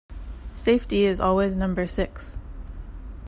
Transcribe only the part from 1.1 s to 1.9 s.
always number